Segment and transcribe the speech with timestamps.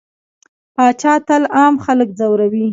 [0.75, 2.67] پاچا تل عام خلک ځوروي.